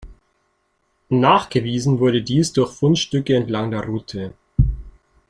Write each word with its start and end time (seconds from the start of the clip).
Nachgewiesen 1.09 1.99
wurde 1.99 2.23
dies 2.23 2.53
durch 2.53 2.71
Fundstücke 2.71 3.35
entlang 3.35 3.69
der 3.69 3.81
Route. 3.85 4.33